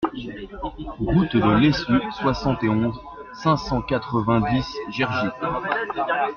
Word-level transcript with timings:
Route 0.99 1.35
de 1.37 1.57
Lessu, 1.59 2.01
soixante 2.21 2.63
et 2.63 2.69
onze, 2.69 2.99
cinq 3.33 3.57
cent 3.57 3.83
quatre-vingt-dix 3.83 4.65
Gergy 4.89 5.27